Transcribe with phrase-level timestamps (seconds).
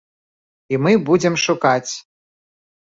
[0.75, 1.91] І мы будзем шукаць!